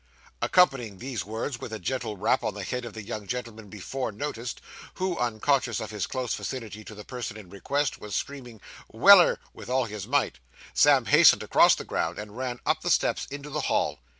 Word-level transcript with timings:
Accompanying 0.41 0.97
these 0.97 1.23
words 1.25 1.59
with 1.59 1.71
a 1.71 1.77
gentle 1.77 2.17
rap 2.17 2.43
on 2.43 2.55
the 2.55 2.63
head 2.63 2.85
of 2.85 2.93
the 2.95 3.03
young 3.03 3.27
gentleman 3.27 3.69
before 3.69 4.11
noticed, 4.11 4.59
who, 4.95 5.15
unconscious 5.19 5.79
of 5.79 5.91
his 5.91 6.07
close 6.07 6.33
vicinity 6.33 6.83
to 6.85 6.95
the 6.95 7.03
person 7.05 7.37
in 7.37 7.51
request, 7.51 8.01
was 8.01 8.15
screaming 8.15 8.61
'Weller!' 8.91 9.37
with 9.53 9.69
all 9.69 9.85
his 9.85 10.07
might, 10.07 10.39
Sam 10.73 11.05
hastened 11.05 11.43
across 11.43 11.75
the 11.75 11.85
ground, 11.85 12.17
and 12.17 12.35
ran 12.35 12.59
up 12.65 12.81
the 12.81 12.89
steps 12.89 13.27
into 13.29 13.51
the 13.51 13.61
hall. 13.69 13.99